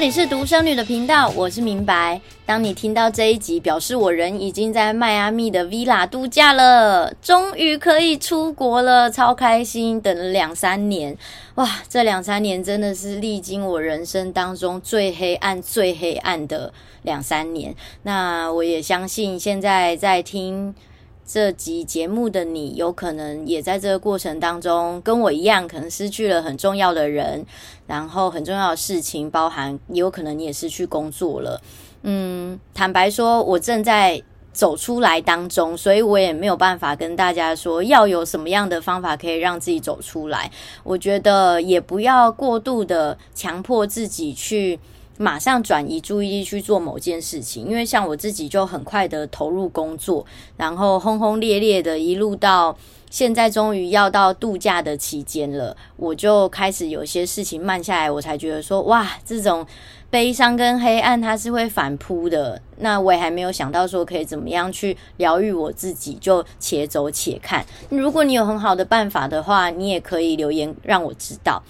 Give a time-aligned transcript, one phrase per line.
[0.00, 2.18] 里是独生女的频道，我是明白。
[2.46, 10.00] 当你听到这一集，表示我人已经在迈阿密的 Villa 度假了，终于可以出国了，超开心！
[10.00, 11.14] 等了两三年，
[11.56, 16.72] 哇，这两三年真的是历经我人生当中最黑暗、最黑暗的
[17.02, 17.74] 两三年。
[18.04, 20.74] 那我也相信，现在在听。
[21.32, 27.46] 这集节目的你，有可能也在这个过程当中跟我一样，可能失去了很重要的人，
[27.86, 31.62] 然后很重要的事情，包含也有可能你也失去工作了。
[32.02, 34.20] 嗯，坦白说，我正在
[34.52, 40.50] 走出来当中，所以我也没有办法跟大家说要有什么样的方法可以让自己走出来。
[40.82, 44.80] 我觉得也不要过度的强迫自己去。
[45.18, 50.24] 马上转移注意力去做某件事情，因为像我自己就很快的投入工作，
[50.56, 52.76] 然后轰轰烈烈的一路到
[53.10, 59.66] 现在，终于要到度假的期间了，我就开始有些事情慢下来，我才觉得说，哇，这种
[60.08, 62.62] 悲伤跟黑暗它是会反扑的。
[62.78, 67.66] 那我也还没有想到说可以怎么样去疗愈我自己，就且走且看。
[67.90, 71.62] 如果你有很好的办法的话，你也可以留言让我知道。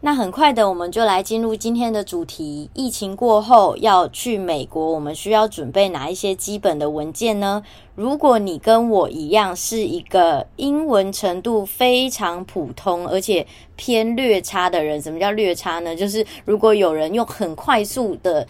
[0.00, 2.70] 那很快的，我们就来进入今天的主题。
[2.72, 7.64] 疫情过后要去美国，我们需要准备哪一些基本的文件呢？
[7.96, 15.96] 如果你跟我一样是一个英文程度非常普通，而且偏略差的人，什么叫略差呢？
[15.96, 18.46] 就是如果有人用很快速的。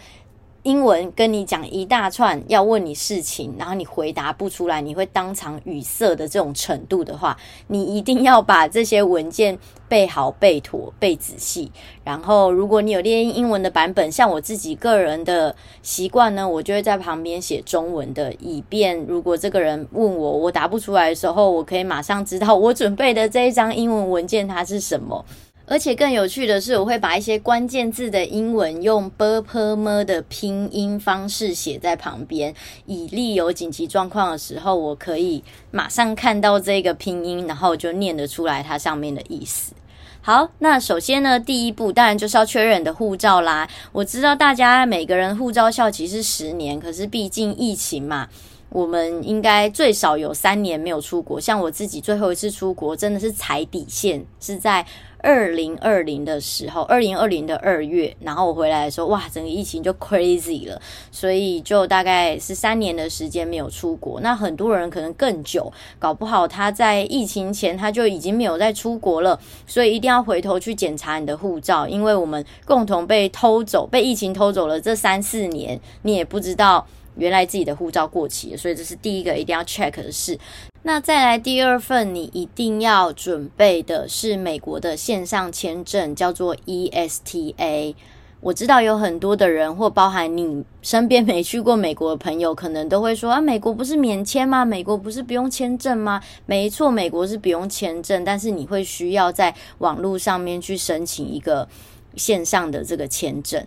[0.63, 9.57] 英文跟你讲一大串，要问你事情，然后你回答不出来，你会当场语塞的这种程度的话，你一定要把这些文件
[9.87, 11.71] 背好、背妥、背仔细。
[12.03, 25.23] 然后，如果你有练英文的版本，像我自己个人的习惯呢，我就会在旁边写中文的，以便如果这个人问我，我答不出来的时候，我可以马上知道我准备的这一张英文文件它是什么。
[25.69, 32.51] 而且更有趣的是，我会把一些关键字的英文用 b p m 的拼音方式写在旁边，
[32.87, 39.73] 以利有紧急状况的时候，我可以马上看到这个拼音，然后就念得出来它上面的意思。
[40.21, 43.69] 好，那首先呢，第一步当然就是要确认你的护照啦。
[43.91, 48.27] 我知道大家每个人护照效期是十年，可是毕竟疫情嘛，
[48.69, 51.39] 我们应该最少有三年没有出国。
[51.39, 54.85] 像我自己最后一次出国，真的是踩底线，是在
[55.21, 60.81] 二零二零的时候，二零二零的二月，然后我回来的时候，哇，整个疫情就 crazy 了，
[61.11, 64.19] 所以就大概是三年的时间没有出国。
[64.21, 76.87] 那很多人可能更久，搞不好他在疫情前他就已经没有再出国了，所以一定要回头去检查你的护照，因为我们共同被偷走，被疫情偷走了这三四年，你也不知道。
[77.19, 80.39] 原来自己的护照过期了，所以这是第一个一定要 check 的事。
[80.83, 87.93] 那再来第二份，你一定要准备的是美国的线上签证，叫做 ESTA。
[88.39, 94.63] 我知道有很多的人，或包含你身边没去过美国的朋友，可能都会说啊，美国不是免签吗？
[94.63, 96.21] 美国不是不用签证吗？
[96.45, 101.67] 没错，美国是不用签证，但是你会需要在网络上面去申请一个
[102.15, 103.61] 线上的这个签证。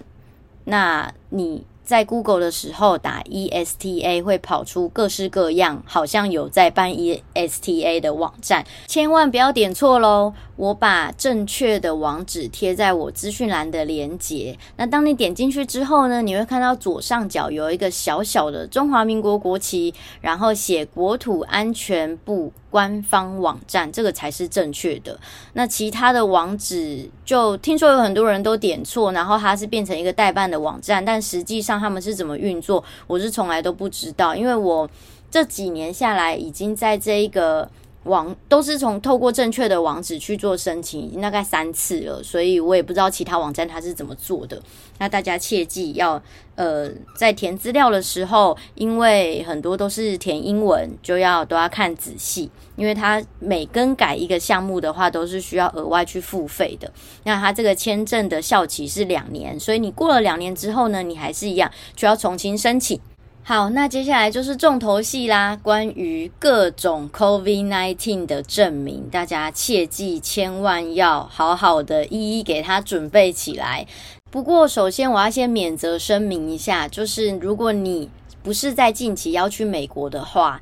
[0.64, 1.66] 那你。
[1.84, 10.32] 在 Google 的时候打 ESTA 会跑出各式各样，好像有在办 ESTA 的网站，千万不要点错喽。
[10.56, 14.56] 我把正确的网址贴在我资讯栏的连接。
[14.76, 25.16] 那当你点进去之后呢，你会看到左上角有一个小小的中华民国国旗，然后写国土安全部官方网站，这个才是正确的。
[25.52, 34.90] 那其他的网址就听说有很多人都点错，然后它是变成一个代办的网站，但实际上他们是怎么运作，我是从来都不知道，因为我
[35.30, 37.70] 这几年下来已经在这一个。
[38.04, 44.60] 网都是从透过正确的网址去做申请，已经大概三次了，所以我也不知道其他网站它是怎么做的。
[44.98, 46.20] 那大家切记要
[46.54, 56.92] 呃，在填资料的时候，因为很多都是填英文，就要都要看仔细，因为它每更改一个项目的话，都是需要额外去付费的。
[57.24, 63.00] 那它这个签证的效期是两年，所以你过了两年之后呢，你还是一样，需要重新申请。
[63.44, 65.58] 好，那接下来就是重头戏啦。
[65.60, 73.84] 关于各种 COVID-19 的证明，大家切记千万要好好的一一给他准备起来。
[74.30, 78.08] 不过，首先我要先免责声明一下，就是如果你
[78.44, 80.60] 不是在近期要去美国的话，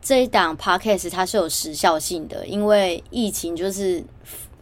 [0.00, 4.04] 这一档 Podcast 它是有时效性的，因为疫情就是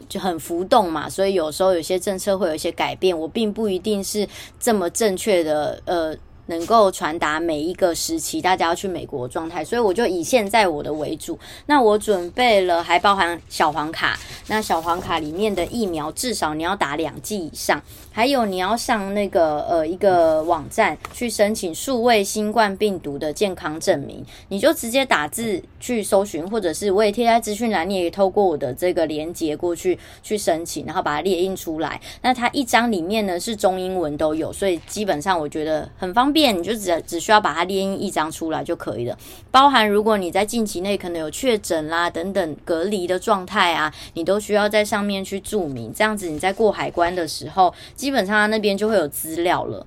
[0.08, 4.26] 就很浮动嘛，所以有时候有些政策会有一些改变，我并不一定是
[4.58, 6.16] 这么正确的，呃。
[6.48, 11.38] 能够传达每一个时期大家要去美国的状态，所以我就以现在我的为主。
[11.66, 14.18] 那我准备了，还包含小黄卡。
[14.48, 32.00] 那小黄卡里面的疫苗至少你要打两剂以上，还有你要上那个呃一个网站去申请数位新冠病毒的健康证明，你就直接打字去搜寻，或者是我也贴在资讯栏，你也透过我的这个连接过去去申请，然后把它列印出来。
[32.22, 36.37] 那它一张里面呢是中英文都有，所以基本上我觉得很方便。
[36.52, 39.16] 你就只只需要把它列一张出来就可以了。
[39.50, 49.86] 包含如果你在近期内可能有确诊啦等等隔离的状态啊，你都需要在上面去注明，这样子你在过海关的时候，基本上那边就会有资料了。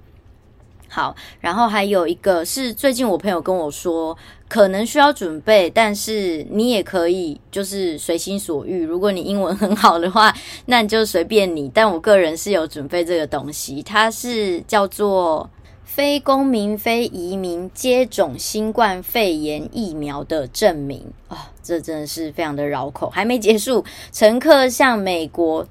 [0.88, 4.18] 好，然后还有一个是最近我朋友跟我说，
[4.50, 8.84] 可能需要准备，但是你也可以就是随心所欲。
[8.84, 11.72] 如果你英文很好的话，那你就随便你。
[11.74, 15.50] 但我个人是有准备这个东西，它是叫做。
[15.94, 23.10] 非公民、非移民接种新冠肺炎疫苗的证明啊、这真的是非常的绕口。
[23.10, 25.68] 还没结束，乘客向美国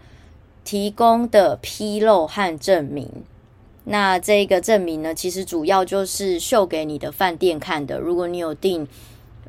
[0.62, 3.08] 提供的披露和证明。
[3.84, 7.98] 那这个证明呢，其实主要就是秀给你的饭店看的。
[7.98, 8.86] 如果你有订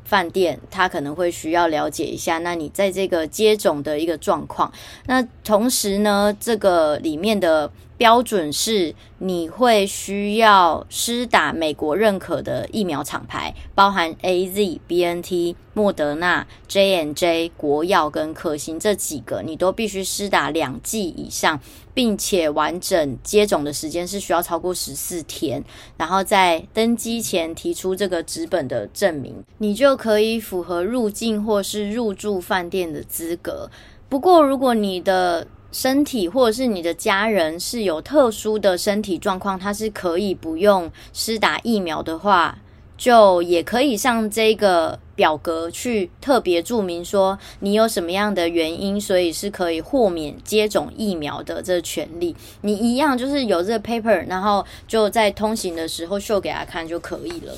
[0.04, 4.72] 饭店，他可能会需要了解一下，那你在这个接种的一个状况。
[5.04, 7.70] 那同时呢，这个里面的。
[8.02, 21.60] 标准是你会需要施打美国认可的疫苗厂牌，包含 AZ、BNT、莫德纳、J N J、国药跟科兴这几个，你都必须施打两剂以上，
[21.94, 25.62] 并且完整接种的时间是需要超过十四天，
[25.96, 33.70] 然后在登机前提出这个纸本的证明，你就可以符合入境或是入住饭店的资格。
[34.08, 42.58] 不过，如果你的身体或者是你的家人是有特殊的身体状况，他是可以不用施打疫苗的话，
[42.96, 52.36] 就也可以上这个表格去特别注明说你有什么样的原因，所以是可以豁免接种疫苗的这权利。
[52.60, 57.52] 你一样就是有这个 paper，然后就在通行的时候秀给他看就可以了。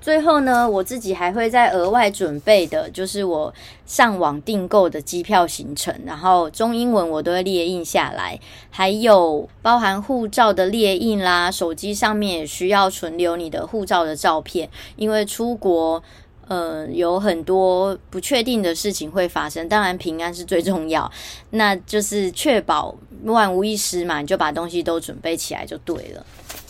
[0.00, 3.52] 最后呢，我自己还会再额外准备的，就是我
[3.84, 16.02] 上网订购的机票行程，然后中英文我都会列印下来，还有包含护照的列印啦，手机上面也需要存留你的护照的照片，因为出国，
[16.48, 21.10] 呃，有很多不确定的事情会发生，当然平安是最重要，
[21.50, 26.24] 那就是确保万无一失嘛，你就把东西都准备起来就对了。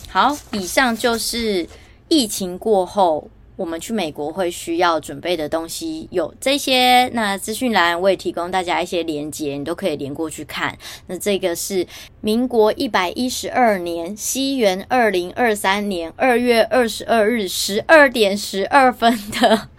[0.09, 1.65] 好，以上就是。
[2.11, 7.07] 疫情过后，我们去美国会需要准备的东西有这些。
[7.13, 10.77] 那资讯栏我也提供大家一些连接，你都可以连过去看。
[11.07, 11.87] 那这个是
[12.19, 19.69] 民国一百一十二年，西元二零二三年二月二十二日十二点十二分的。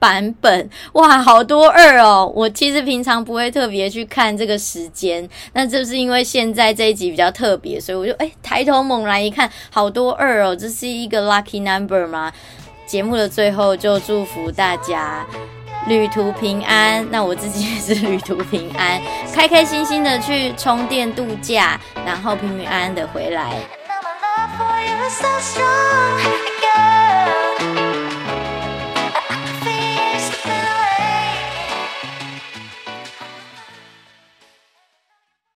[0.00, 2.32] 版本哇，好多二哦！
[2.34, 10.56] 我其实平常不会特别去看这个时间，那这是因为现在这一集比较特别，所以我就哎抬头猛然一看，好多二哦！
[10.56, 12.32] 这是一个 lucky number 吗？
[12.86, 15.24] 节目的最后就祝福大家
[15.86, 19.00] 旅途平安，那我自己也是旅途平安，
[19.32, 23.52] 开开心心的去充电度假，然后平平安安的回来。